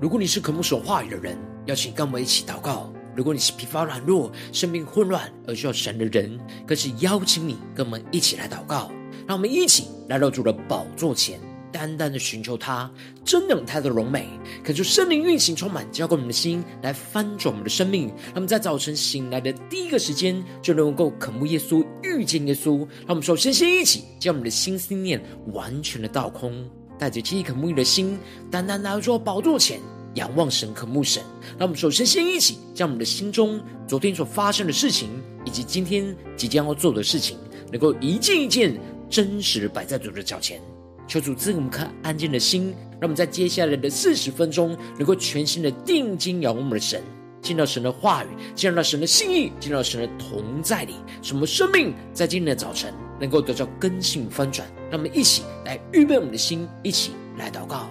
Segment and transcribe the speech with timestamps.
[0.00, 1.36] 如果你是渴慕神话语的人，
[1.66, 8.90] 邀请跟我们一起祷告；如果你是疲乏软弱、生命混乱而需要神的人，更是邀请你跟我们一起来祷告。
[9.26, 11.38] 让我们一起来到主的宝座前，
[11.70, 12.90] 单单的寻求他，
[13.26, 14.26] 真等他的荣美，
[14.64, 18.08] 恳求圣灵运行充满，浇灌我们的心，来翻转我们的生命。
[18.08, 22.78] 让我们在早晨醒来的第一个时间，就能够渴慕耶稣、遇见耶稣。
[23.00, 25.22] 让我们首先先一起将我们的心思念
[25.52, 26.66] 完全的倒空。
[27.00, 28.18] 带着饥渴沐浴的心，
[28.50, 29.80] 单单来到宝座前，
[30.16, 31.22] 仰望神、渴慕神。
[31.58, 35.08] 让我们首先先一起将我们的心中昨天所发生的事情，
[35.46, 37.38] 以及今天即将要做的事情，
[37.72, 40.60] 能够一件一件真实摆在主的脚前。
[41.08, 47.02] 求主赐给我们颗安静的心，让我们在接下来的四十分钟，能够全心的定睛仰望我们的神，
[47.40, 54.66] 见到神的话语，见到神的心意，见到神的同在里，使我们生命在今天的早晨能够得到根性翻转。
[54.90, 57.88] 让我们一起来预备我们的心，一起来祷告。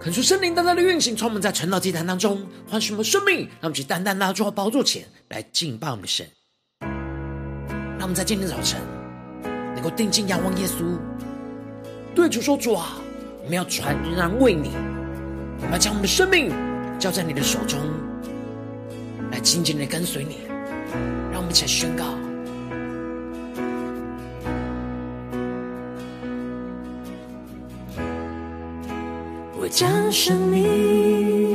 [0.00, 6.26] 恳求圣灵单单的运行，充满在晨祷祭坛当中，唤醒我们生命，让我们去单单拿到宝座前来敬拜我们的神。
[7.98, 8.80] 让我们在今天早晨
[9.74, 10.98] 能够定睛仰望耶稣，
[12.14, 12.96] 对主说：“主啊，
[13.42, 14.70] 我们要全然为你，
[15.58, 16.50] 我们要将我们的生命
[16.98, 17.78] 交在你的手中，
[19.30, 20.38] 来紧紧的跟随你。”
[21.30, 22.06] 让我们一起来宣告。
[29.62, 31.54] 我将生命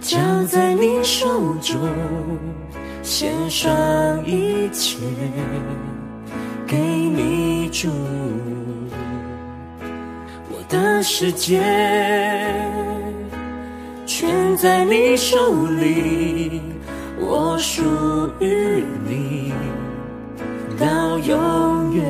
[0.00, 1.78] 交在你手中，
[3.00, 3.70] 献上
[4.26, 4.98] 一切
[6.66, 7.88] 给你主。
[10.50, 11.62] 我的世界
[14.04, 16.60] 全在你手里，
[17.20, 17.84] 我属
[18.40, 19.52] 于你
[20.76, 22.04] 到永远。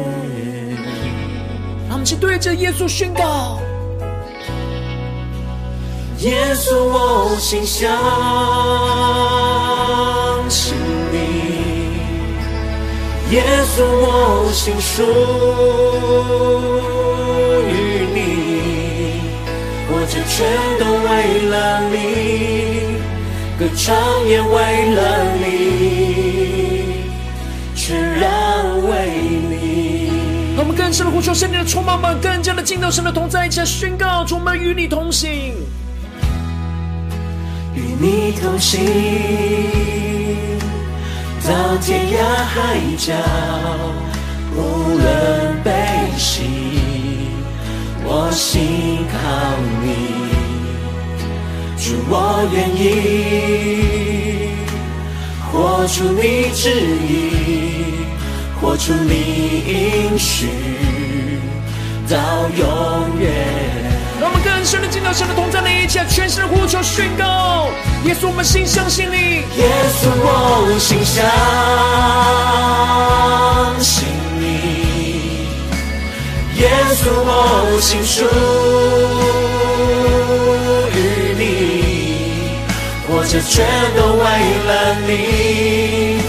[1.87, 3.61] 让我们去对着耶稣宣告。
[6.23, 7.91] 耶稣，我心相
[10.49, 10.73] 信
[11.11, 11.19] 你；
[13.33, 13.43] 耶
[13.75, 15.03] 稣，我心属
[17.67, 19.19] 于你。
[19.89, 20.47] 活着全
[20.79, 21.11] 都为
[21.49, 21.55] 了
[21.91, 21.95] 你，
[23.59, 23.93] 歌唱
[24.29, 25.01] 也为了
[25.41, 27.03] 你，
[27.75, 28.91] 全然为
[29.51, 30.55] 你。
[30.55, 35.57] 让我们更深的呼求圣灵的充满吧，更加的进到神的同在，一起宣告：主，我们与你同行。
[38.03, 38.81] 你同行，
[41.47, 42.19] 到天涯
[42.53, 43.15] 海角，
[44.57, 44.59] 无
[44.99, 45.71] 论悲
[46.19, 46.43] 喜，
[48.05, 49.15] 我心靠
[49.85, 49.87] 你。
[51.79, 52.83] 主，我愿意
[55.53, 56.75] 活出你旨
[57.07, 57.09] 意，
[58.61, 59.13] 活出你
[59.65, 60.49] 应许，
[62.09, 62.19] 到
[62.49, 62.67] 永
[63.21, 63.52] 远。
[64.63, 67.69] 让我们更深的进到神的同在里，一起来全心的呼求宣告：
[68.05, 69.69] 耶稣，我们心相信你；耶
[69.99, 71.25] 稣，我心相
[73.81, 74.07] 信
[74.39, 74.45] 你；
[76.61, 78.23] 耶稣，我心属
[80.95, 80.99] 于
[81.37, 81.43] 你。
[83.09, 83.67] 活着全
[83.97, 84.23] 都为
[84.69, 86.23] 了你，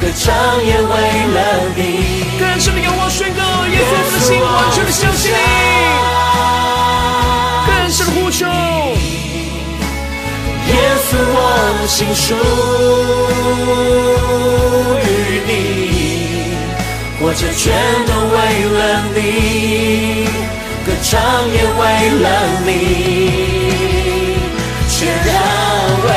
[0.00, 0.32] 歌唱
[0.64, 0.92] 也为
[1.34, 1.36] 了
[1.74, 1.80] 你。
[2.38, 5.71] 更深的仰望宣告：耶稣，我们的心完全的相信你。
[11.86, 12.34] 心属
[15.04, 15.06] 于
[15.46, 15.50] 你，
[17.20, 17.72] 活着全
[18.06, 18.36] 都为
[18.72, 18.78] 了
[19.14, 19.18] 你，
[20.86, 21.20] 歌唱
[21.52, 21.80] 也为
[22.22, 22.26] 了
[22.64, 22.70] 你，
[24.88, 25.34] 全然
[26.06, 26.08] 为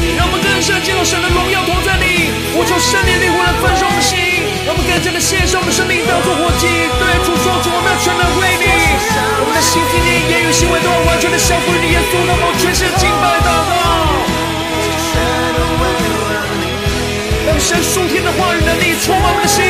[0.00, 0.16] 你。
[0.18, 4.18] 让我们更深进入神的荣耀同在里，呼求圣灵的灵魂来焚烧我们心，
[4.66, 8.66] 让我们更加的献上我们生命当作活祭，对主说，主我们要全然为你，
[9.40, 14.05] 我们的心、意念、言语、行为都要完全的降服于你耶稣，让我们全心敬拜祷告，
[17.58, 19.62] 神属天的话语能力充满我们的心。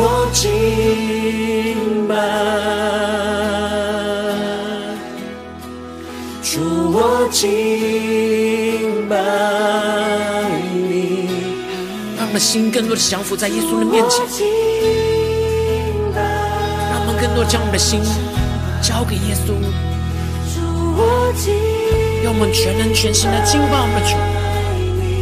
[0.00, 0.46] 我敬
[2.06, 2.14] 拜，
[6.40, 6.60] 主
[6.92, 7.48] 我敬
[9.08, 9.16] 拜
[10.72, 11.26] 你，
[12.16, 14.24] 让我们的心更多的降服在耶稣的面前，
[16.14, 18.00] 让我们更多将我们的心
[18.80, 19.87] 交给耶稣，让
[22.40, 24.14] 我们全人全心的敬拜我们的主，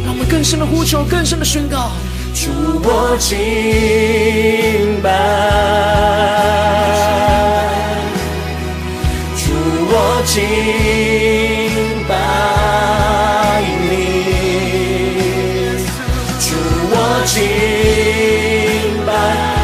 [0.05, 1.89] 让我们更深的呼求，更深的宣告。
[2.31, 2.51] 主
[2.83, 5.09] 我敬拜，
[9.35, 9.49] 主
[9.89, 10.37] 我敬
[12.07, 12.13] 拜
[13.89, 13.89] 你，
[16.37, 16.53] 主
[16.93, 17.41] 我敬
[19.07, 19.09] 拜，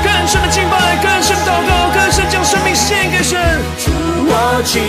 [0.04, 3.38] 更深的敬拜，更深的祷告，更深将生命献给神。
[3.78, 3.92] 主
[4.26, 4.82] 我敬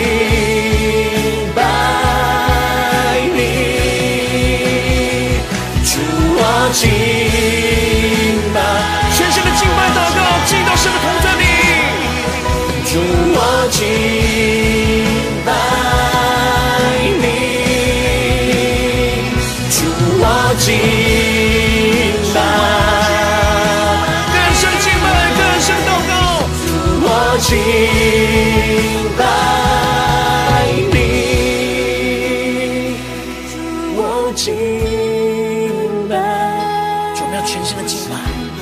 [37.35, 38.15] 要全新的敬拜，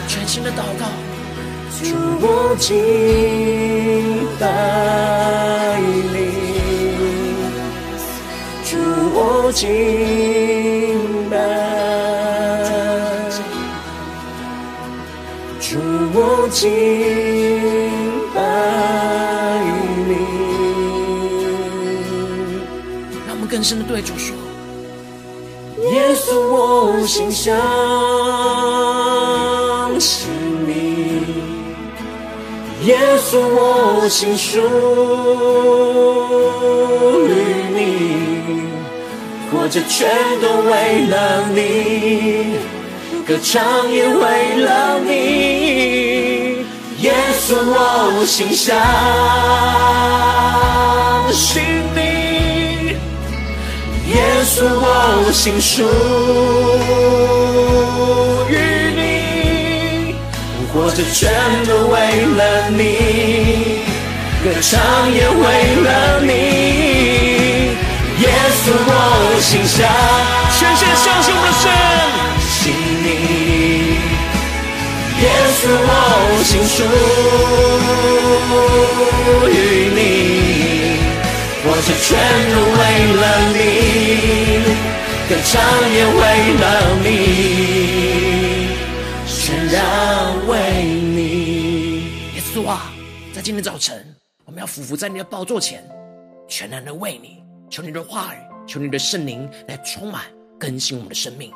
[0.08, 0.86] 全新的祷告。
[1.82, 2.72] 主我敬。
[4.40, 4.46] 拜
[6.12, 6.16] 你，
[8.64, 8.76] 主
[9.14, 9.69] 我敬
[11.30, 11.36] 拜，
[15.60, 15.78] 主
[16.14, 16.60] 我敬
[26.32, 27.55] 耶稣，我心相
[30.00, 30.32] 信。
[32.84, 34.58] 耶稣，我心属
[37.29, 37.31] 于
[37.76, 37.79] 你，
[39.50, 40.08] 活着全
[40.40, 40.73] 都为
[41.06, 41.14] 了
[41.55, 41.56] 你，
[43.26, 45.11] 歌唱也为了你。
[47.02, 48.75] 耶稣，我心相
[51.31, 51.91] 信你，
[54.14, 55.82] 耶稣，我心属
[58.48, 58.52] 于
[58.96, 59.00] 你。
[60.72, 61.20] 活着全
[61.66, 61.94] 都为
[62.36, 62.80] 了你，
[64.42, 64.70] 歌唱
[65.12, 65.42] 也为
[65.82, 65.88] 了
[66.20, 66.30] 你。
[68.20, 68.24] 耶
[68.62, 68.90] 稣，我
[69.40, 69.78] 心相
[70.58, 71.64] 全心相信我们的神，
[72.48, 72.60] 信
[73.02, 73.06] 你。
[75.22, 75.24] 耶
[75.58, 76.78] 稣，我心属
[79.48, 79.52] 于
[79.96, 80.00] 你，
[81.62, 82.08] 活着全
[82.50, 82.80] 都为
[83.20, 83.21] 了，
[85.32, 86.20] 歌唱也为
[86.61, 87.08] 了你，
[89.27, 92.03] 全然为你。
[92.34, 92.93] 耶稣啊，
[93.32, 93.41] 在。
[93.41, 95.82] 今天早晨，我们要俯伏在你的宝座前，
[96.46, 100.24] 全然的为你，求你的话语，求你的圣灵来充满
[100.60, 101.51] 更新我们的生命。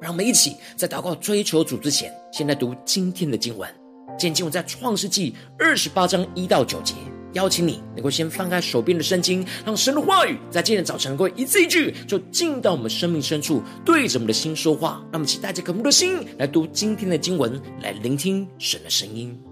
[0.00, 3.68] 让我们一起在祷告追求主之前，先来读今天的经文。
[4.16, 6.94] 今天经文在创世记二十八章一到九节。
[7.34, 15.00] 邀请你能够先放开手边的圣经，让神的话语在今天早晨能够一字一句就进到我们生命深处，对着我们的心说话。
[15.10, 19.51] 让我们一起带着渴慕的心来读今天的经文，来聆听神的声音。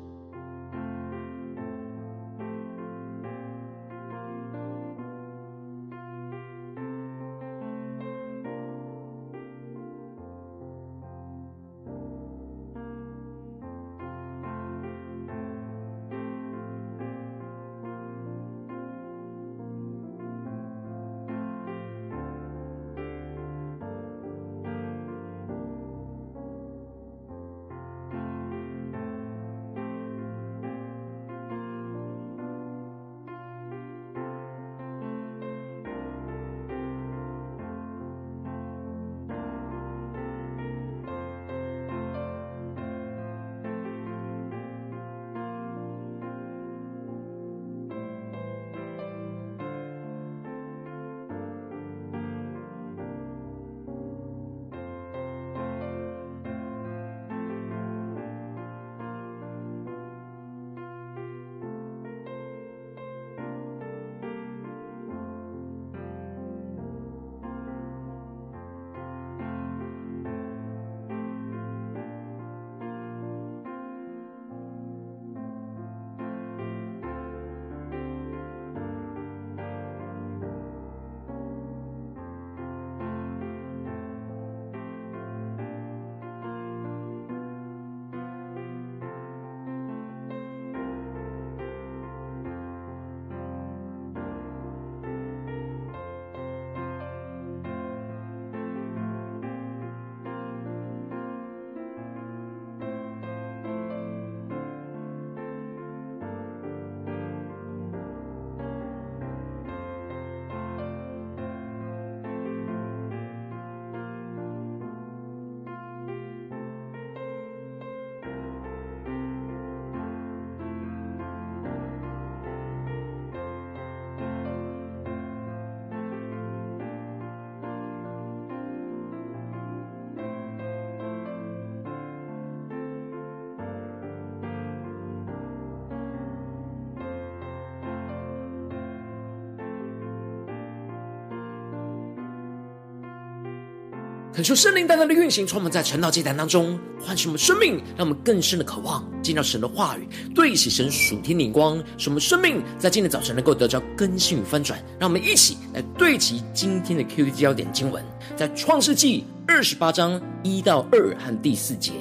[144.40, 154.82] 恳求圣灵单单的运行，充满在晨祷祭坛当中，唤醒我们生命，让我们更深的渴望见到神的话语，对齐神属天灵光，使我们生命在今天早晨能够得到更新与翻转。
[154.98, 158.02] 让我们一起来对齐今天的 QD 焦点经文，
[158.34, 161.92] 在创世纪二十八章一到二和第四节，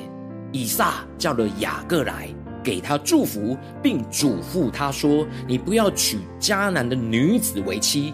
[0.53, 2.29] 以撒叫了雅各来，
[2.63, 8.13] 给他祝福，并嘱咐他说：“你不要娶迦南的女子为妻，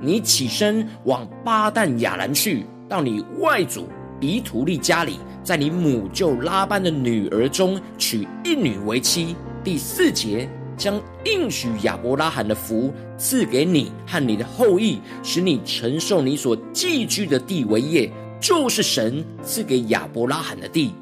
[0.00, 3.88] 你起身往巴旦亚兰去。”到你外祖
[4.20, 9.34] 彼土利家里，在你母舅拉班的女儿中娶一女为妻。
[9.64, 10.46] 第四节，
[10.76, 20.92] 将应许亚伯拉罕的福赐给你和你的后裔，使你承受你所寄居的地为业，就是神赐给亚伯拉罕的地。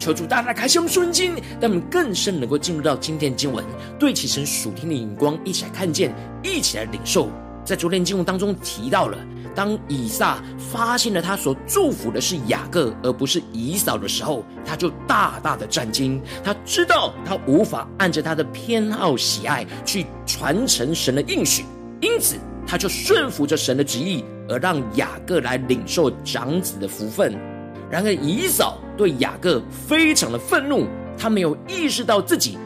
[0.00, 3.64] 求主大大开启我们属灵经，让我们更深能够进入到今天的经文，
[4.00, 6.12] 对齐神属天的眼光，一起来看见，
[6.42, 7.28] 一起来领受。
[7.64, 9.16] 在昨天经文当中提到了。
[9.54, 16.20] 当以撒发现了他所祝福的是雅各，而不是以扫的时候，他就大大的震惊。
[16.44, 21.64] 他知道他无法按着他的偏好喜爱去传承神的应许，
[22.00, 22.36] 因此
[22.66, 27.34] 他就顺服着神的旨意，而让雅各来领受长子的福分。
[27.90, 30.86] 然而以扫对雅各非常的愤怒，
[31.16, 32.58] 他没有意识到自己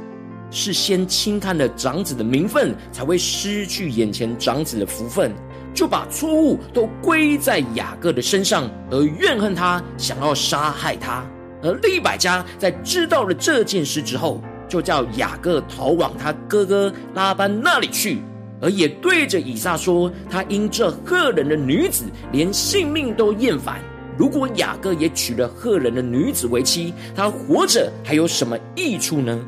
[0.50, 5.32] 是先轻看了长子的名分，才会失去眼前长子的福分。
[5.74, 11.24] 就把错误都归在雅各的身上，而怨恨他，想要杀害他。
[11.62, 18.20] 而利百加在知道了这件事之后，就叫雅各逃往他哥哥拉班那里去，
[18.60, 23.80] 而也对着以撒说：“他因这赫人的女子，连性命都厌烦。
[24.18, 29.38] 如果雅各也娶了赫人的女子为妻，他活着还有什么益处呢？”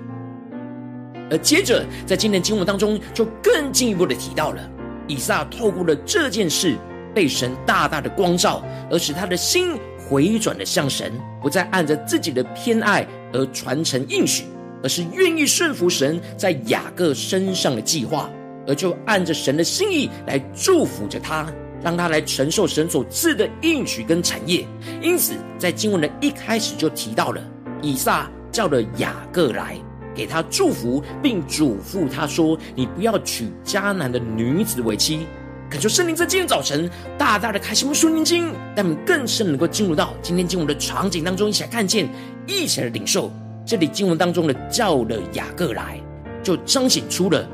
[1.31, 4.71] 而接着在今天经文当中，就更进一步的提到了。
[5.07, 6.77] 以撒透过了这件事，
[7.15, 14.45] 被神大大的光照，而使他的心回转了向神，不再按着自己的偏爱而传承应许，
[14.83, 18.29] 而是愿意顺服神在雅各身上的计划，
[18.67, 21.47] 而就按着神的心意来祝福着他，
[21.83, 24.67] 让他来承受神所赐的应许跟产业。
[25.03, 27.41] 因此，在经文的一开始就提到了，
[27.83, 29.77] 以撒叫了雅各来。
[30.15, 35.27] 给他祝福，并嘱咐他说：“你不要娶迦南的女子为妻。”
[35.71, 38.45] 恳求圣灵在今天早晨大大的开启我们属灵经，
[38.77, 42.09] 让我们更深能够进入到今天经文的场景当中，一起来看见，
[42.47, 43.33] 一起来领受。
[43.67, 45.99] 这里经文当中的叫了雅各来，
[46.43, 47.49] 就彰显出了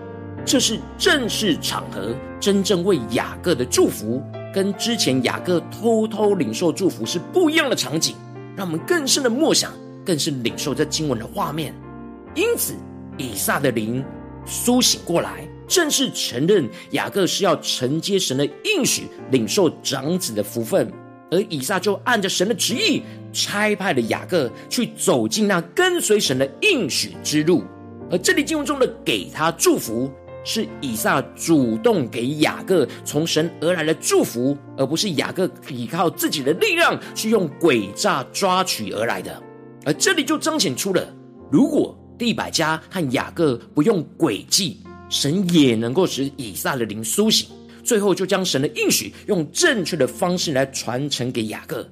[0.45, 4.21] 这是正式场合，真正为雅各的祝福，
[4.53, 8.17] 跟之前雅各偷偷领受祝福是不一样的场景，
[8.57, 9.73] 让我们更深的默想，
[10.05, 11.73] 更是领受这经文的画面。
[12.35, 12.75] 因此，
[13.17, 14.05] 以撒的灵
[14.47, 20.91] 苏醒过来，正式承认雅各是要承接神的应许，领受长子的福分。
[21.33, 27.63] 而以撒就按着神的旨意，差派了雅各去走进那跟随神的应许之路。
[28.11, 30.11] 而这里经文中的给他祝福，
[30.45, 39.41] 是以撒主动给雅各从神而来的祝福，而不是雅各依靠自己的力量去用诡诈抓取而来的。
[39.85, 41.15] 而这里就彰显出了，
[41.53, 47.49] 如果利百加和雅各不用诡计，神也能够使以撒的灵苏醒，
[47.83, 51.85] 最后就将神的应许用正确的方式来传承给雅各。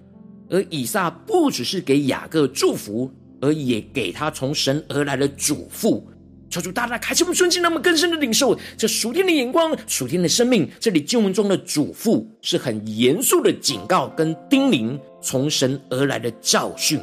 [0.50, 6.02] 而以撒不只是给雅各祝福，而也给他从神而来的嘱咐。
[6.50, 10.66] 求主大大开启我们顺境，让我们更深的领受这属天的眼光、属天的生命。
[10.80, 16.99] 这里经文中的嘱咐是很严肃的警告跟叮咛，从神而来的教训。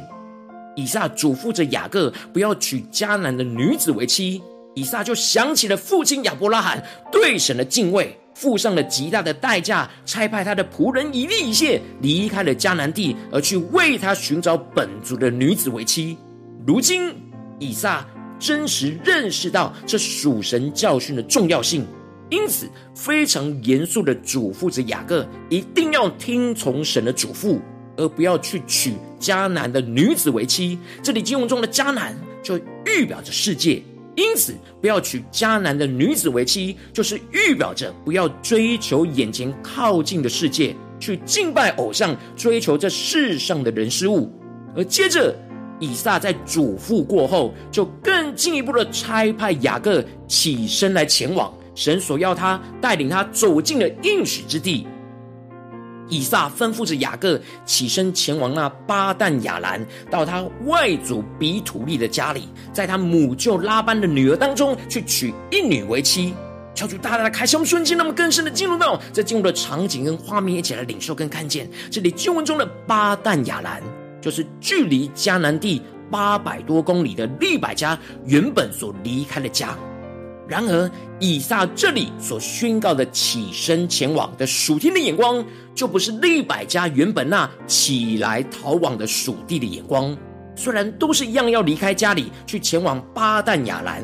[0.76, 4.42] 以撒嘱咐着雅各不要娶迦南的女子为妻，
[4.74, 16.16] 以撒就想起了父亲亚伯拉罕对神的敬畏，付上了极大的代价，差派他的仆人以利以谢离开了迦南地，而去为他寻找本族的女子为妻。
[16.66, 17.14] 如今
[17.58, 18.06] 以撒
[18.38, 21.86] 真实认识到这属神教训的重要性，
[22.28, 27.58] 因此非常严肃地嘱咐着雅各一定要听从神的嘱咐。
[27.98, 28.92] 而不要去娶
[29.26, 30.78] 迦南的女子为妻。
[31.02, 33.82] 这里经文中的迦南就预表着世界，
[34.14, 44.30] 因此不要娶迦南的女子为妻，就是预表着不要追求眼前靠近的世界，去敬拜偶像，追求这世上的人事物。
[44.76, 45.34] 而接着
[45.80, 54.86] 以撒在嘱咐过后，就更进一步的差派雅各起身来前往神所要他带领他走进了应许之地。
[56.08, 66.34] 以撒吩咐着雅各起身前往那巴旦亚兰，到他外祖比土利的家里，在他母舅拉班的女儿当中去娶一女为妻。
[66.74, 71.66] 求主大大的开箱瞬间，那么更深的进入到这进入的场景跟画面，一起来领受跟看见。
[71.90, 73.82] 这里经文中的巴旦亚兰，
[74.20, 79.74] 就是距离迦南地八百多公里的利百家原本所离开的家。
[80.48, 90.16] 然而，以撒这里所宣告的起身前往的属天的眼光，就不是利百加原本那起来逃往的属地的眼光。
[90.54, 94.02] 虽然都是一样要离开家里去前往巴旦亚兰。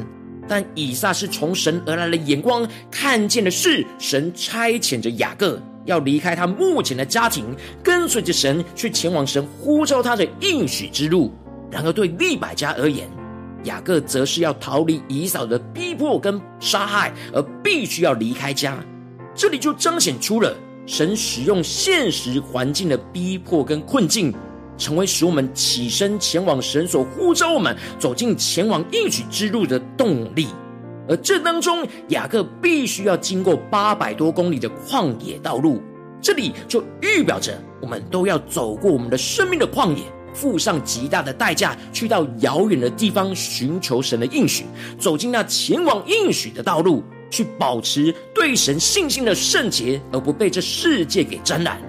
[0.48, 7.46] 但以撒是从神而来的眼光，看见的是神差遣着雅各要离开他目前的家庭，
[7.82, 11.32] 跟随着神去前往神呼召他的应许之路。
[11.70, 13.08] 然而对利百加而言，
[13.64, 18.76] 雅各则是要逃离以扫的逼迫跟杀害，而必须要离开家。
[19.34, 20.54] 这里就彰显出了
[20.86, 24.32] 神使用现实环境的逼迫跟困境。
[24.78, 30.48] 成为使我们起身前往神所呼召我们走进前往应许之路的动力，
[31.06, 35.80] 而这当中雅各必须要经过八百多公里的旷野道路，
[36.22, 44.64] 这里就预表着我们都要走过我们的生命的旷野，付上极大的代价，去到遥远的地方寻求神的应许，
[44.98, 51.80] 走进那前往应许的道路，去保持对神信心的圣洁，而不被这世界给沾染。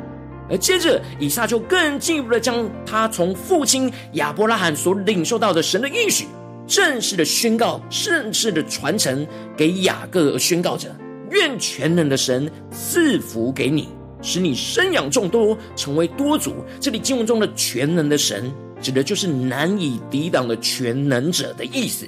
[0.49, 6.25] 而接着，以撒就更进一步的将他从父亲亚伯拉罕所领受到的神的应许，
[6.67, 9.25] 正式的宣告，正式的传承
[9.55, 10.93] 给雅各，而宣告着：
[11.31, 13.87] 愿全能的神赐福给你，
[14.23, 16.55] 使你生养众多，成为多族。
[16.79, 22.07] 这里经文中的全能的神，指的就是难以抵挡的全能者的意思。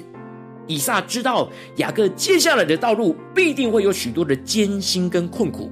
[0.66, 5.70] 以撒知道雅各接下来的道路必定会有许多的艰辛跟困苦。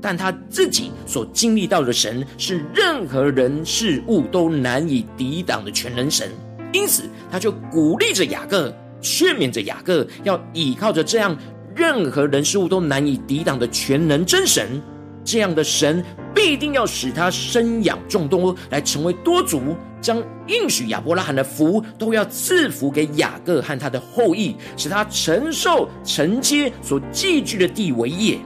[0.00, 6.28] 但他自己所经历到的神是任何人事物都难以抵挡的全能神，
[6.72, 11.38] 因此他就鼓励着雅各，劝勉着雅各，要倚靠着这样
[11.76, 14.82] 任何人事物都难以抵挡的全能真神。
[15.24, 16.04] 这样的神
[16.34, 28.38] 必定要使他生养众多，来成为多族，将应许亚伯拉罕的福都要赐福给雅各和他的后裔，使他承受承接所寄居的地为业。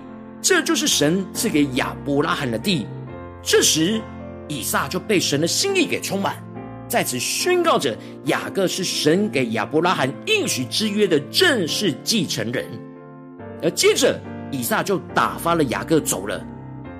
[0.43, 2.87] 这就是神赐给亚伯拉罕的地。
[3.43, 4.01] 这时，
[4.49, 6.37] 以撒就被神的心意给充满，
[6.87, 12.67] 在此宣告着雅各是神给亚伯拉罕应许之约的正式继承人。
[13.63, 14.21] 而接着，
[14.53, 16.45] 以撒就打发了雅各走了，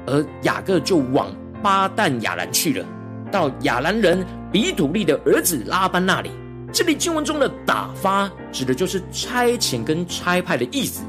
[0.07, 2.87] 而雅各就往巴旦亚兰去了，
[3.31, 6.31] 到亚兰人比土利的儿子拉班那里。
[6.73, 11.03] 这里经文中的打发，指的就是差遣跟差派的意思。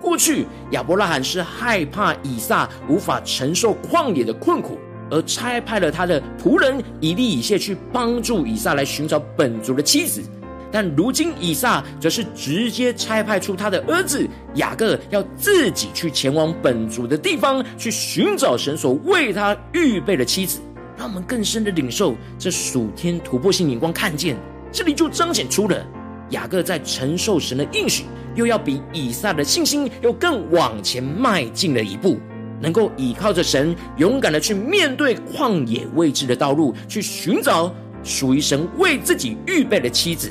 [0.00, 4.78] 过去亚伯拉罕是害怕以撒无法承受旷野的困苦，
[5.10, 10.22] 而差派了他的仆人以利以谢去帮助以撒来寻找本族的妻子。
[10.70, 20.60] 但如今以撒则是直接差派出他的儿子雅各，要自己去前往本族的地方去寻找神所为他预备的妻子。
[20.96, 24.36] 让我们更深的领受这属天突破性眼光，看见
[24.72, 25.86] 这里就彰显出了
[26.30, 28.04] 雅各在承受神的应许。
[28.34, 32.18] 又要比以撒的信心又更往前迈进了一步，
[32.60, 40.30] 能够依靠着神，勇敢的去面对旷野未知的道路，去寻找属于神为自己预备的妻子。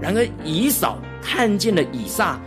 [0.00, 2.40] 然而以扫看见了以撒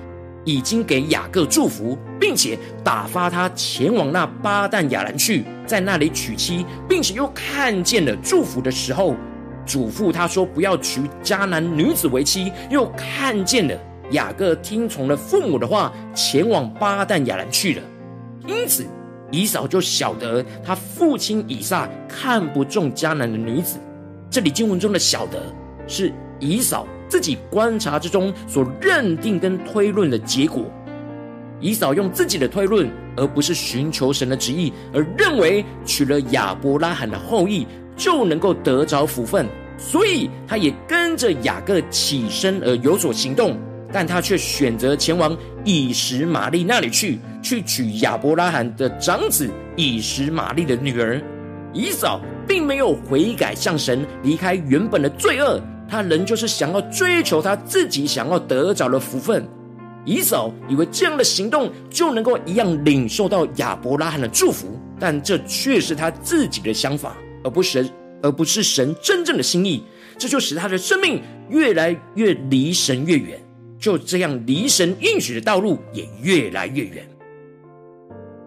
[0.46, 9.16] 已经给雅各祝福，并且打发他前往那巴旦亚兰去，在那里娶妻，并且又看见了祝福的时候，
[9.66, 13.76] 嘱咐他说不要娶迦南女子为妻，又看见了。
[14.12, 17.82] 雅各听从了父母的话，前往巴旦亚兰去了。
[18.48, 18.84] 因此，
[19.30, 23.78] 以扫就晓得他父亲以撒看不中迦南的女子。
[24.28, 25.40] 这里经文中的“晓得”
[25.86, 30.64] 是以扫自己观察之中所认定跟推论的结果。
[31.60, 37.68] 以扫用自己的推论，而不是寻求神的旨意，而认为娶了亚伯拉罕的后裔
[37.98, 39.46] 就能够得着福分，
[39.78, 43.58] 所以他也跟着雅各起身而有所行动。
[43.92, 51.20] 但他却选择前往以实玛利那里去，去娶亚伯拉罕的长子以实玛利的女儿。
[51.74, 55.60] 以扫并没有悔改向神离开原本的罪恶，
[55.90, 59.48] 他仍旧是想要追求他自己想要得着的福分。
[60.06, 67.88] 以扫以为这样的行动就能够一样领受到亚伯拉罕的祝福，但这却是他自己的想法，而不是
[68.24, 69.84] 而不是神真正的心意。
[70.18, 73.40] 这就使他的生命越来越离神越远。
[73.80, 77.08] 就这样，离神应许的道路也越来越远。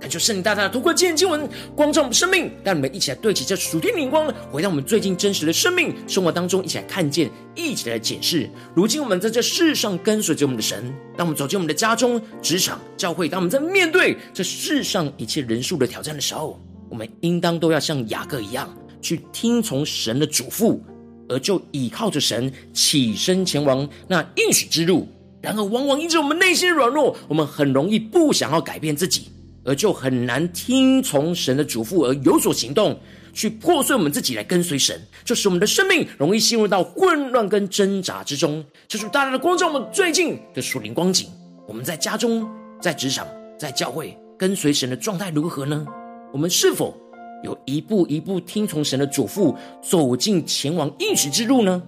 [0.02, 8.50] 感谢圣灵大大的透过今天经文光照我们生命，让我们一起来对齐这属天灵光，回到我们最近真实的生命生活当中，一起来看见，一起来检视。
[8.74, 16.60] 如今我们在这世上跟随着我们的神，当我们走进我们的家中、职场、教会，当我们在面对这世上一切人数的挑战的时候，
[16.90, 18.68] 我们应当都要像雅各一样，
[19.00, 20.80] 去听从神的嘱咐，
[21.28, 25.06] 而就倚靠着神起身前往那应许之路。
[25.40, 29.28] 然而，往往因着我们内心软弱，我们很容易不想要改变自己。
[29.64, 32.98] 而就很难听从神的嘱咐而有所行动，
[33.32, 38.64] 去破碎我们自己来跟随神，就使我们的生命容易陷入到混乱跟挣扎之中。
[38.88, 41.28] 这是大大的光照我们最近的属灵光景。
[41.68, 42.48] 我们在家中、
[42.80, 43.26] 在职场、
[43.58, 45.86] 在教会跟随神的状态如何呢？
[46.32, 46.96] 我们是否
[47.44, 51.80] 有一步一步听从神的嘱咐，走进前往应许之路呢？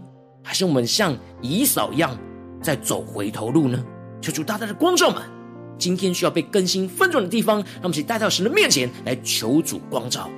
[0.43, 2.17] 还是我们像以扫一样
[2.63, 3.85] 在走回头路呢？
[4.21, 5.34] 求主大大的光照们。
[5.79, 10.31] 今天需要被更新翻转的地方，让我们一起带到神的面前来求主光照。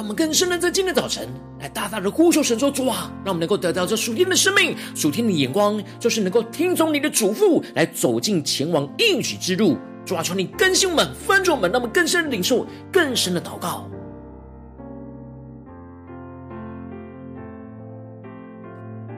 [0.00, 9.76] 让我们更深的在今天早晨来大大的呼求神说：主啊，让我们能够得到这属天的生命、属天的眼光，就是能够听从你的嘱咐，来走进前往应许之路。
[10.06, 13.90] 主啊，求你更新我们、翻转我们，让我们更深的领受、更深的祷告，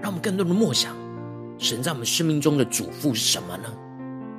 [0.01, 0.97] 让我们更多的默想
[1.59, 3.73] 神在我们生命中的嘱咐是什么呢？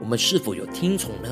[0.01, 1.29] 我们是否有听从呢？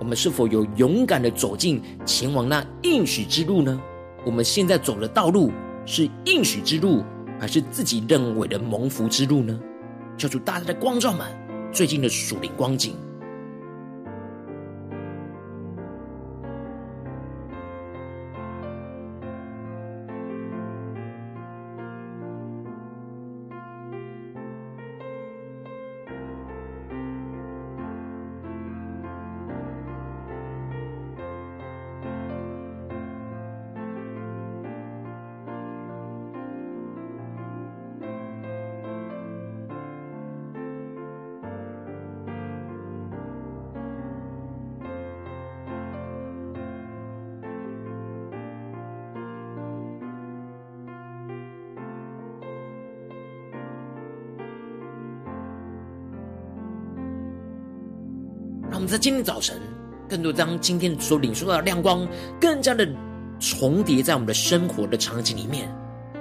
[0.00, 3.80] 我们是否有勇敢的走进前往那应许之路呢？
[4.24, 5.52] 我们现在走的道路
[5.84, 7.04] 是应许之路，
[7.38, 9.58] 还是自己认为的蒙福之路呢？
[10.16, 11.26] 求主大家的光照们
[11.72, 12.96] 最近的属灵光景。
[58.94, 59.60] 在今天早晨，
[60.08, 62.06] 更多将今天所领受到的亮光，
[62.40, 62.88] 更加的
[63.40, 65.68] 重叠在我们的生活的场景里面，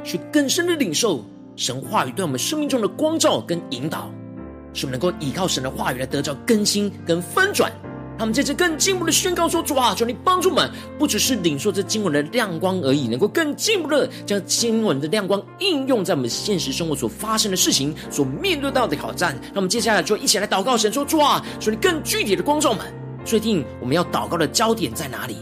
[0.03, 1.23] 去更深的领受
[1.55, 4.11] 神话语对我们生命中的光照跟引导，
[4.73, 7.71] 使我们能够依靠神的话语来得到更新跟翻转。
[8.17, 19.37] 他们在这更进一步的宣告说：主啊，求你帮助我们，不只是领受这经文的亮光而已，能够更进一步的将经文的亮光应用在我们现实生活所发生的事情、所面对到的挑战。
[19.49, 22.85] 那我们接下来就一起来祷告神说：主啊，求你更具体的光照们，
[23.25, 25.37] 确定我们要祷告的焦点在哪里？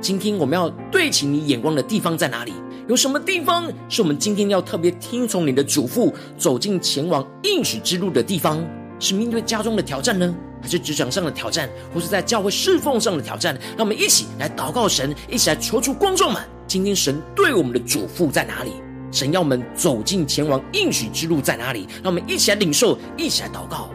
[0.00, 2.52] 今天我们要对齐你眼光的地方在哪里？
[2.88, 8.62] 有什么地方是我们今天要特别听从你的嘱咐，走进前往应许之路的地方？
[8.98, 10.34] 是面对家中的挑战呢？
[10.64, 16.42] 还是职场上的挑战，或是在教会侍奉上的挑战，让我们一起来祷告神，一起来求助观众们。
[16.66, 18.72] 今天神对我们的嘱咐在哪里？
[19.12, 21.86] 神要我们走进前往应许之路在哪里？
[22.02, 23.90] 让我们一起来领受，一起来祷告。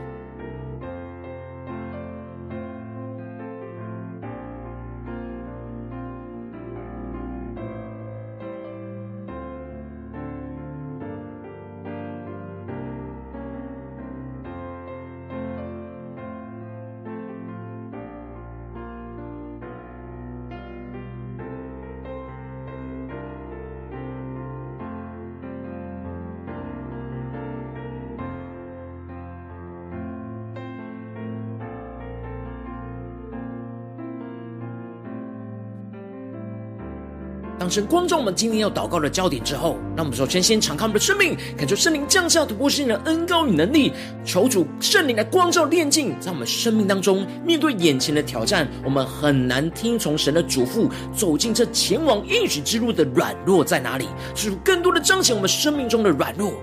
[37.70, 43.92] 神光照我们今天要祷告的焦点之后，让我们首先先敞开我们的生命，感受圣灵降下突破性的恩膏与能力，
[44.26, 54.08] 求主圣灵来光照炼净，在我们生命当中面对眼前的挑战，我们很难听从神的嘱咐，走进这前往应许之路的软弱在哪里？
[54.36, 56.54] 使更多的彰显我们生命中的软弱，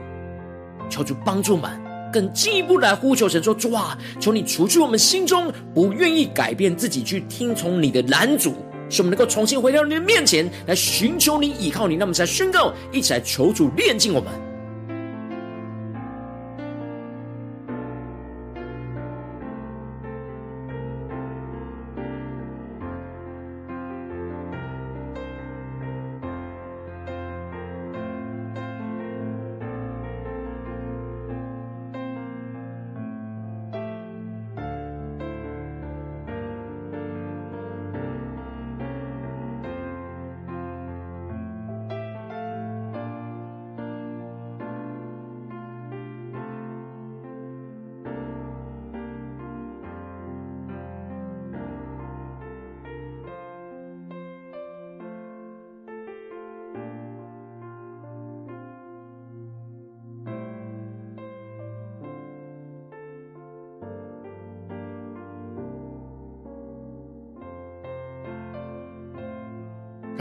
[0.88, 1.70] 求主帮助我们
[2.12, 8.54] 更进一步来呼求神说：主啊，求你除去我们心中不愿意改变自己去听从你的拦阻。
[8.88, 14.45] 使我们能够重新回到你的面前来寻求你、依靠你，那么才宣告，一起来求主炼净我们。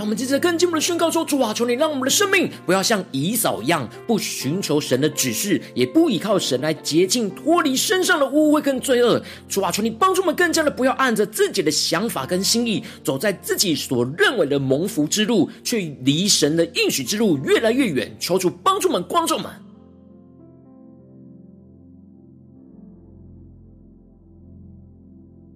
[0.06, 9.20] 我们接着更进一步的宣告说：“主啊，求你让我们的生命不要像以扫一样，不寻求神的指示，也不依靠神来洁净脱离身上的污秽跟罪恶。
[9.50, 18.16] 主啊，求你帮助我们更加的不要按着自己的想法跟心意，走在自己所认为的蒙福之路，却离神的应许之路越来越远。
[18.20, 19.52] 求主帮助我们，光照们，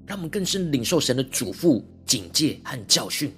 [0.07, 3.31] 让我们更深领受神的嘱咐、警戒和教训。”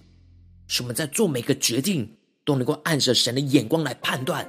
[0.74, 4.48] 使我们在做每个决定，都能够按着神的眼光来判断。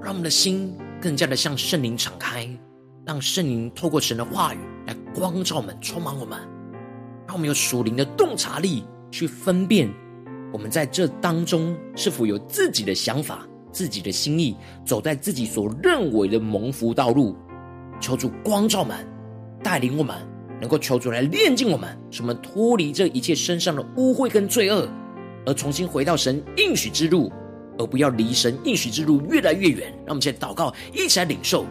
[0.00, 0.63] 让我们的心
[1.04, 2.48] 更加的向圣灵敞开，
[3.04, 6.38] 让圣灵透过神的话语来光照我们、充满我们，
[7.26, 9.86] 让我们有属灵的洞察力，去分辨
[10.50, 17.36] 我们在这当中是否有自己的想法、自己的心意，走在自己所认为的蒙福道路。
[18.00, 19.06] 求主光照我们，
[19.62, 20.16] 带领我们，
[20.58, 24.88] 能够求主来炼净我们，使我们脱离这一切身上的污秽跟罪恶，
[25.44, 27.30] 而重新回到神应许之路。
[27.78, 29.92] 而不要离神应许之路越来越远。
[29.98, 31.66] 让我们现在祷告，一起来领受。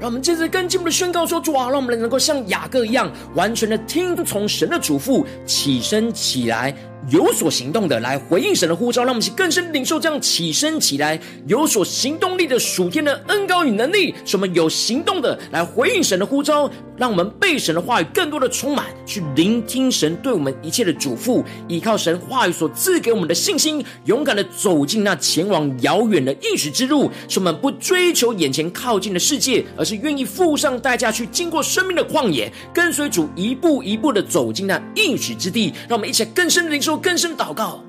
[0.00, 6.74] 让我们接着跟进一步的宣告说：主啊，让我们能够像雅各一样，完全的听从神的嘱咐，起身起来。
[7.10, 35.72] 有所行动的来回应神的呼召，让我们更深领受这样起身起来有所行动力的属天的恩膏与能力，使我们有行动的来回应神的呼召，让我们被神的话语更多的充满，去聆听神对我们一切的嘱咐，依靠神话语所赐给我们的信心，勇敢的走进那前往遥远的应许之路，使我们不追求眼前靠近的世界，而是愿意付上代价去经过生命的旷野，跟随主一步一步的走进那应许之地。
[35.88, 36.91] 让我们一起更深的领受。
[36.96, 37.80] 更深祷告，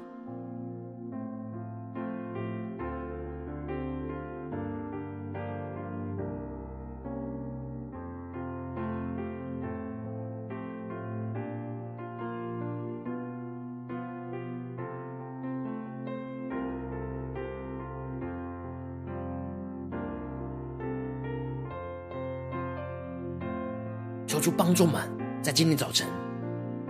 [24.26, 25.02] 求主帮助们，
[25.42, 26.23] 在今天早晨。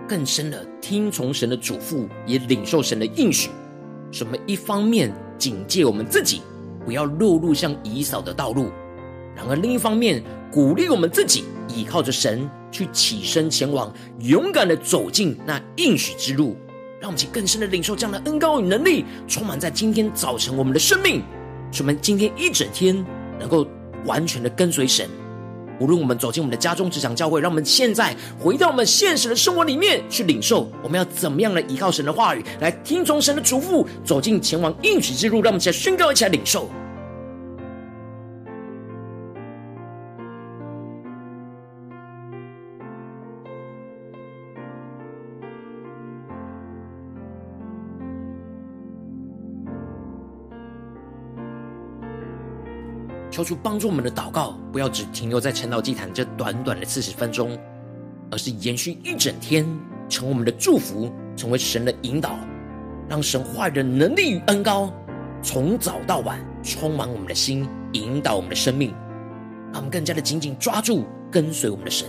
[0.08, 3.50] 更深的听从神的嘱咐，也领受神的应许。
[4.10, 4.36] 什么？
[4.46, 6.42] 一方面警戒我们自己，
[6.84, 8.66] 不要落入像以扫的道路；
[9.34, 16.56] 然而另一方面，鼓励我们自己，依靠着神去起身前往，勇敢的走进那应许之路。
[17.00, 21.22] 让我们去更深的领受这样的恩膏与能力，充满在今天早晨我们的生命。
[21.72, 23.04] 使我们今天一整天
[23.38, 23.66] 能够
[24.04, 25.08] 完全的跟随神。
[25.80, 35.42] 无论我们走进我们的家中、职场、教会，让我们现在回到我们现实的生活里面去领受，我们要怎么样来依靠神的话语，来听从神的嘱咐，走进前往应许之路。
[35.42, 36.70] 让我们一起来宣告，一起来领受。
[53.44, 57.58] 求主帮助我们的祷告，不要只停留在晨祷祭坛这短短的四十分钟，
[58.30, 59.66] 而是延续一整天，
[60.08, 62.38] 成为我们的祝福，成为神的引导，
[63.06, 64.90] 让神话语的能力与恩高
[65.42, 68.94] 从早到晚充满我们的心，引导我们的生命，
[69.72, 72.08] 让我们更加的紧紧抓住跟随我们的神。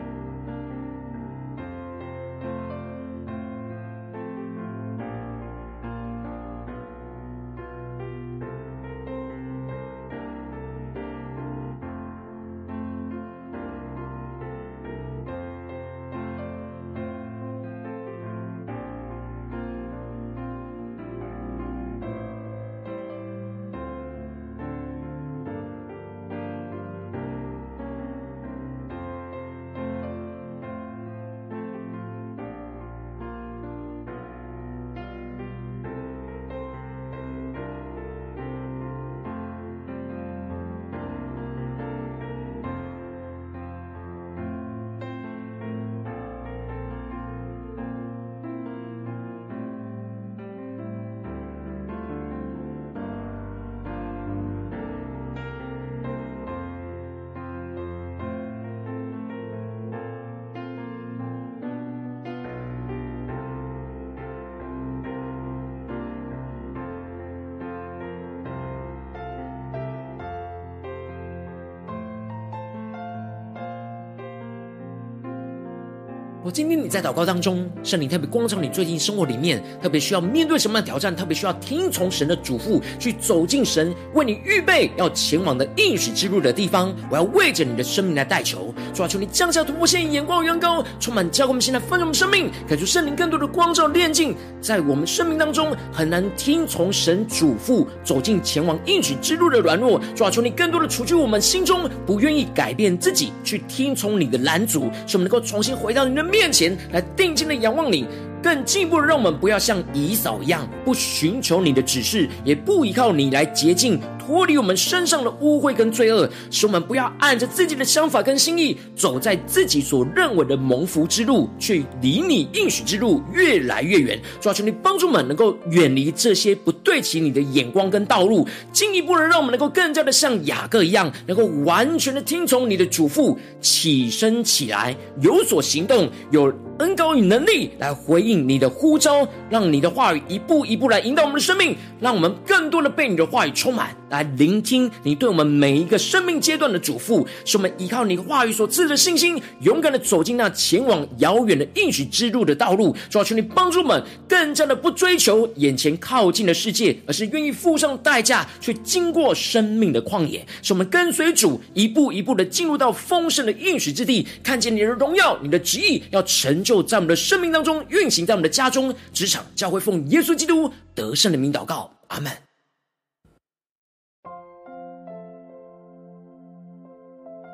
[76.51, 86.93] 今天你在祷告当中，圣灵特别光照你最近生活里面特别需要面对什么样的挑战，特别需要听从神的嘱咐，去走进神为你预备要前往的应许之路的地方。
[87.09, 100.01] 我要为着你的生命来代求，主啊，求你降下突破线，眼光远高，充满教灌我们现在丰盛的生命，感受圣灵更多的光照炼净，在我们生命当中很难听从神嘱咐，走进前往应许之路的软弱。
[100.15, 108.07] 主啊，求你更多的除去我们心中不愿意改变自己，去听从你的拦阻，使我们能够重新回到你的面面前来定睛的仰望你，
[108.41, 114.01] 更进一步的让我们不要像以嫂一样，不寻求你的指示，也不依靠你来洁净。
[114.31, 124.17] 脱离我们身上的污秽跟罪恶，使我们不要按着自己的想法跟心意，走在自己所认为的蒙福之路，却离你应许之路越来越远。
[124.39, 143.93] 主啊，求你帮助我们能够远离这些不对齐你的眼光跟道路，进一步的让我们能够更加的像雅各一样，能够完全的听从你的嘱咐，起身起来，有所行动，有恩膏与能力来回应你的呼召，让你的话语一步一步来引导我们的生命，让我们更多的被你的话语充满。
[144.11, 152.93] 来聆听你对我们每一个生命阶段的嘱咐，使我们依靠你话语所赐的信心，勇敢的走进那前往遥远的应许之路的道路。
[153.09, 172.50] 主啊，求你帮助我们，更加的不追求眼前靠近的世界，而是愿意付上代价去经过生命的旷野，使我们跟随主一步一步的进入到丰盛的应许之地，看见你的荣耀，你的旨意要成就在我们的生命当中，运行在我们的家中、职场、教会，奉耶稣基督得胜的名祷告，阿门。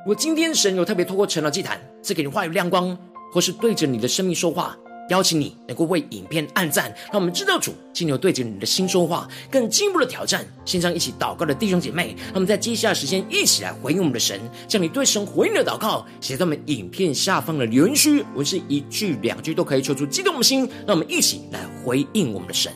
[0.08, 2.98] 如果今天神有特别透过晨祷祭坛赐给你话语亮光，
[3.30, 4.74] 或是对着你的生命说话，
[5.10, 10.48] 邀请你能够为影片按赞，让我们知道主今天对着你的心说话，更进一步的挑战。
[10.64, 22.72] 线上一起祷告的弟兄姐妹，让我们在接下来时间一起来回应我们的神，将你对神回应的祷告写在我们影片下方的留言区，文字一句两句都可以抽出激动的心，让我们一起来回应我们的神。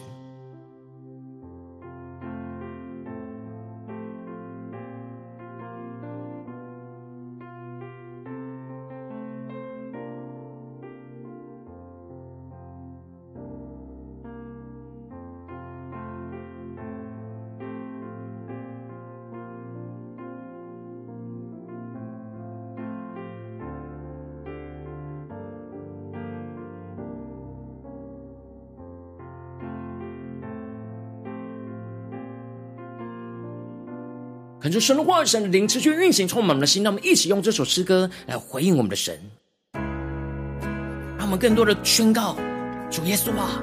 [34.62, 36.84] 恳求神的话语、神的灵持续运行，充满我们的心。
[36.84, 39.20] 让我们一起用这首诗歌来回应我们的神，
[41.18, 42.38] 让我们更多的宣告：
[42.92, 43.60] 主耶稣啊，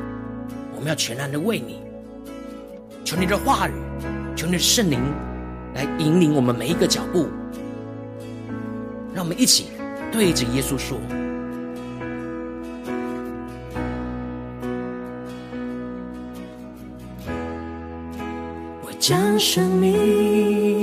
[0.74, 1.80] 我们要全然的为你，
[3.04, 3.72] 求你的话语，
[4.34, 4.98] 求你的圣灵
[5.72, 7.28] 来引领我们每一个脚步。
[9.14, 9.66] 让我们一起
[10.10, 10.98] 对着耶稣说。
[19.00, 20.77] 将生命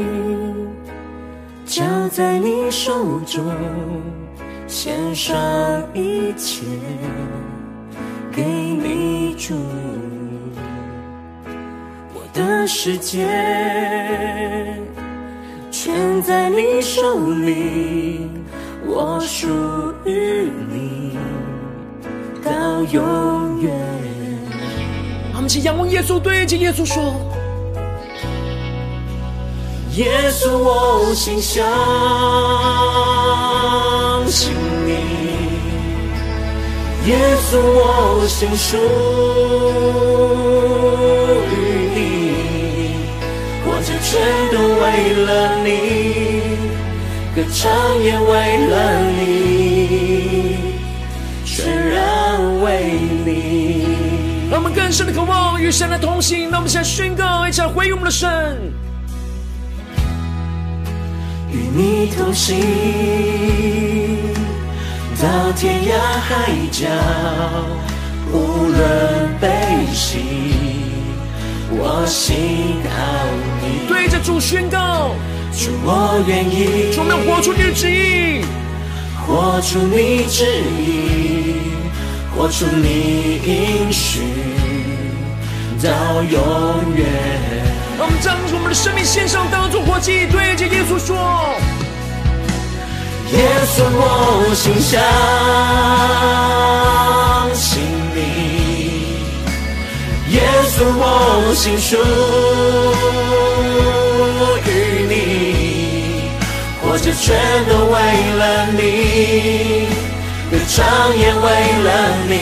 [2.15, 3.43] 在你手中，
[4.67, 5.35] 献上
[5.93, 6.63] 一切
[8.31, 9.53] 给你主。
[12.13, 13.27] 我的世界
[15.69, 18.29] 全在你手里，
[18.85, 19.49] 我属
[20.05, 21.17] 于你
[22.41, 23.73] 到永远。
[25.33, 27.34] 我们一起仰望耶稣，对着耶稣说。
[29.95, 31.63] 耶稣，我心相
[34.27, 34.51] 信
[34.85, 34.91] 你；
[37.07, 37.15] 耶
[37.49, 38.75] 稣，我心属
[41.49, 41.55] 于
[41.95, 41.97] 你。
[43.63, 44.11] 活着全
[44.51, 44.83] 都为
[45.23, 45.29] 了
[45.63, 45.69] 你，
[47.33, 47.63] 歌唱
[48.03, 48.29] 也为
[48.67, 48.73] 了
[49.17, 49.23] 你，
[51.45, 51.55] 全
[51.89, 51.95] 然
[52.61, 53.31] 为你。
[54.51, 56.49] 让我们更深的渴望与神的同行。
[56.51, 58.73] 让我们现在宣告，一起来回应我们的神。
[61.75, 62.55] 与你同行，
[65.21, 66.87] 到天涯海角，
[68.31, 69.49] 无论悲
[69.93, 70.19] 喜，
[71.71, 72.89] 我心靠
[73.61, 73.85] 你。
[73.89, 75.11] 对着主宣告，
[75.51, 78.45] 主我愿意，主我们要活出你的旨意，
[79.27, 80.45] 活出你旨
[80.79, 81.55] 意，
[82.33, 84.21] 活出你应许，
[85.83, 87.64] 到永远。
[87.97, 91.15] 我们将我们的生命献上，当作活祭，对着耶稣说：
[93.31, 93.39] 耶
[93.71, 94.99] 稣，我心相
[97.55, 97.81] 信
[98.13, 98.19] 你；
[100.29, 100.41] 耶
[100.75, 101.95] 稣，我心属
[104.67, 104.69] 于
[105.07, 105.11] 你。
[106.81, 107.33] 活着全
[107.69, 107.95] 都为
[108.35, 109.87] 了你，
[110.51, 110.75] 歌唱
[111.17, 111.45] 也为
[111.83, 111.89] 了
[112.27, 112.33] 你。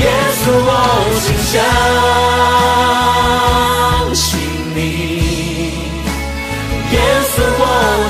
[0.00, 0.04] 耶
[0.40, 0.70] 稣，我
[1.20, 1.54] 心相。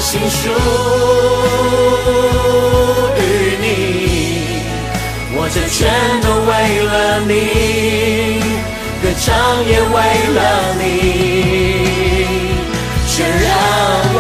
[0.09, 0.49] 心属
[3.21, 3.21] 于
[3.61, 3.69] 你，
[5.37, 5.85] 我这全
[6.25, 6.51] 都为
[6.81, 8.41] 了你，
[9.05, 9.29] 歌唱
[9.69, 10.01] 也为
[10.33, 12.25] 了你，
[13.05, 13.53] 全然
[14.17, 14.19] 为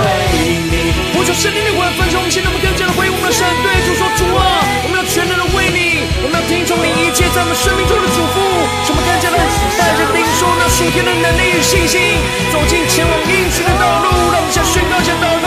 [0.68, 0.92] 你。
[1.16, 8.36] 我求圣灵的分中，现在我们更加的回应我们的神，对主说：主啊，我们要全然的为你，我们要听从你一切在我们生命中的嘱咐，
[8.84, 9.40] 使我们更加的
[9.80, 12.20] 带着领受那属天的能力与信心，
[12.52, 14.12] 走进前往应许的道路。
[14.28, 15.37] 让我们向宣告，先祷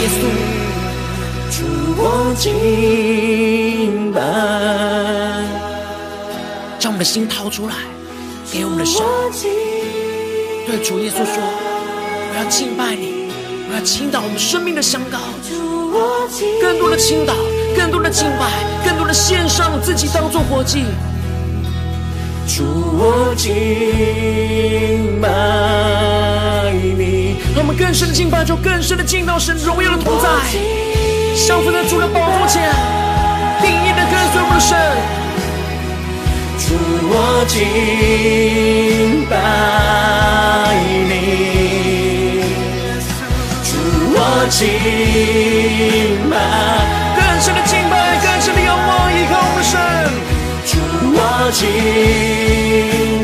[0.00, 0.20] 耶稣，
[1.50, 1.58] 主
[1.98, 4.18] 我敬拜，
[6.78, 7.74] 将我们的心掏出来，
[8.50, 9.04] 给我们的神，
[10.66, 11.34] 对主耶稣说
[12.32, 13.28] ：“我要敬拜你，
[13.68, 15.18] 我要倾倒我们生命的香膏，
[16.62, 17.34] 更多的倾倒，
[17.76, 18.50] 更多的敬拜，
[18.82, 20.86] 更多的献上自己当做活祭。”
[22.48, 26.99] 主我敬拜你。
[27.54, 30.28] 让我们更深的敬拜，就更深的敬到神荣耀的同在，
[31.46, 32.70] 降服在主的宝座前，
[33.60, 34.78] 定义的跟随我们的神。
[36.58, 36.74] 主
[37.10, 37.58] 我敬
[39.28, 39.34] 拜
[41.08, 42.44] 你，
[43.64, 43.70] 主
[44.14, 44.16] 我
[44.48, 44.58] 敬
[46.30, 46.32] 拜，
[47.16, 47.92] 更深的敬拜，
[48.22, 49.74] 更深的仰望，依靠我们的神。
[50.66, 50.78] 主
[51.12, 51.18] 我
[51.50, 53.19] 敬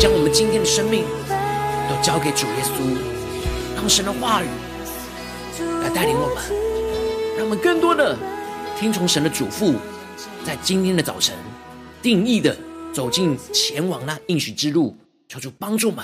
[0.00, 1.04] 将我们今天的生命
[1.86, 2.96] 都交给主耶稣，
[3.76, 4.46] 让神的话语
[5.82, 8.16] 来带领我们，让我们更多的
[8.78, 9.74] 听从神的嘱咐，
[10.42, 11.36] 在今天的早晨
[12.00, 12.56] 定义的
[12.94, 14.96] 走进前往那应许之路，
[15.28, 16.02] 求主帮助们，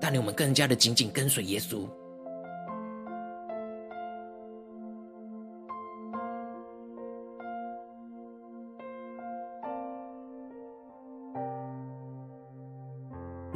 [0.00, 1.86] 带领我们更加的紧紧跟随耶稣。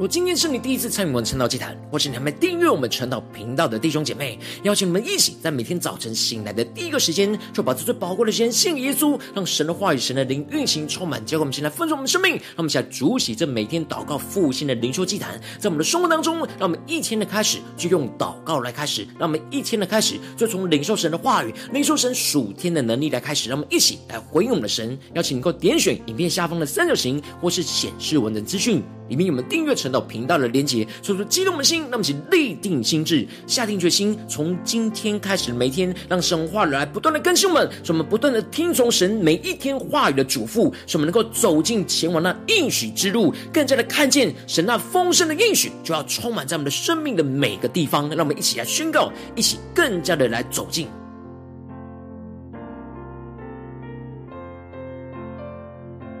[0.01, 12.31] 若今天是你第一次参与我们晨祷祭坛，或是你还没订阅我们晨祷频道的弟兄姐妹，邀请你们一起在每天早晨醒来的第一个时间，就把这最宝贵的时间献给耶稣，让神的话语、神的灵运行充满，教给我们现在丰盛我们生命。
[12.31, 24.97] 让我们一起来主洗这每天祷告复兴的灵修祭坛，在我们的生活当中，让我们一天的开始就用祷告来开始，让我们一天的开始就从领受神的话语、领受神属天的能力来开始，让我们一起来回应我们的神。
[25.13, 28.81] 邀请你能够点选影片下方的三角形，或是显示文的资讯。
[29.11, 30.87] 里面有没有订阅晨祷频道的连结？
[31.03, 48.07] 说激动的心，那么请立定心志，下定决心，从今天开始，每天让神话语来不断的更新我们，使我们不断的听从神每一天话语的嘱咐，使我们能够走进前往那应许之路，更加的看见神那丰盛的应许就要充满在我们的生命的每个地方。
[48.11, 50.87] 让我们一起来宣告，一起更加的来走进。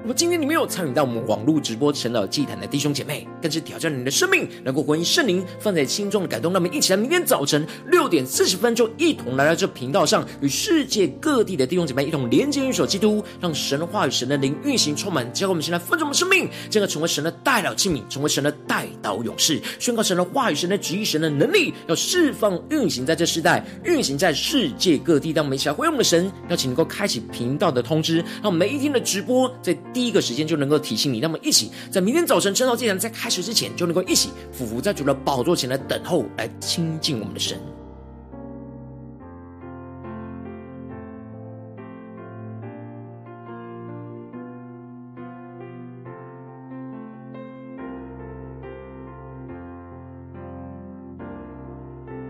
[0.03, 6.51] 那么今天你没有参与到我们网络直播成了祭坛的弟兄姐妹，更是挑战你的生命，能够回应圣灵放在心中的感动。
[6.51, 25.31] 那么，一起来，明天早晨六点四十分，就一同来到这频道上，与世界各地的弟兄姐妹一同连接、运手基督，让神的话语、神的灵运行充满，教会我们现在丰盛的生命，进而成为神的代祷器皿，成为神的代祷勇士，宣告神的话语、神的旨意、神的能力，要释放、运行在这世代，运行在世界各地。
[25.31, 29.77] 当我们一起来回应我们的神，邀请能够开启频道的通知，让每一天的直播在。
[29.93, 37.59] 第一个时间就能够提醒你，那么一起在明天早晨晨祷祭坛在开始之前，就能够一起俯伏在主的宝座前来等候，来亲近我们的神。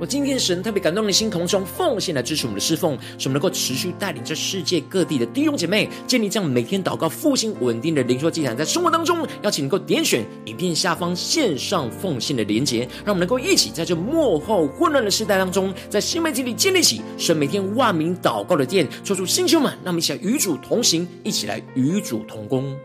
[0.01, 22.75] 我今天神特别感动的心，同时用奉献来支持我们的侍奉，使我们能够持续带领着世界各地的弟兄姐妹建立这样每天祷告复兴稳定的灵修祭坛，在生活当中，邀请能够点选影片下方线上奉献的连结，让我们能够一起在这末后混乱的时代当中，在新媒体里建立起神每天万名祷告的殿，抽出星球们，让我们一起来与主同行，一起来与主同工。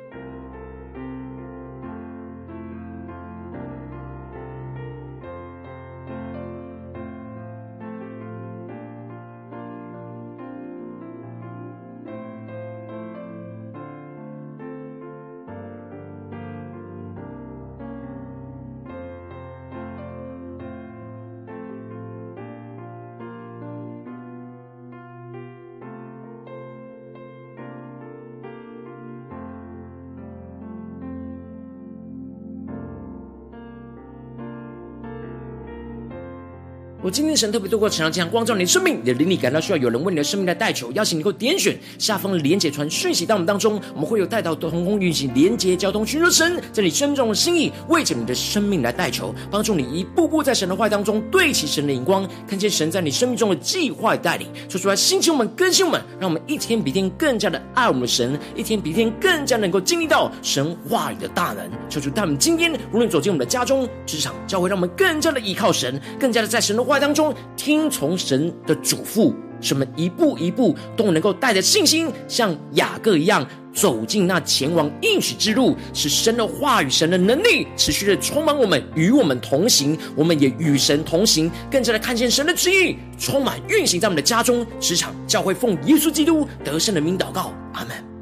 [37.07, 61.71] 我今天神特别透过晨祷祭坛光照你的生命，你的灵里感到需要有人为你的生命来代求，邀请你能够点选下方连结传讯息到我们当中，我们会有代祷同工运行连结交通，寻求神在你生命中的心意，为着你的生命来代求，帮助你一步步在神的话当中对齐神的眼光，看见神在你生命中的计划带领，说出来兴起我们更新我们，让我们一天比一天更加的爱我们的神，一天比一天更加能够经历到神话语的大能。
[61.89, 79.95] 求主带我们今天无论走进我们的家中、职场、教会，让我们更加的依靠神，更加的在神的话话当中听从神的嘱咐，什么一步一步都能够带着信心，像雅各一样走进那前往应许之路，使神的话语、神的能力持续的充满我们，与我们同行。
[80.15, 88.16] 我们也与神同行，更加的看见神的旨意充满运行在我们的家中、职场、教会，奉耶稣基督得胜的名祷告，阿门。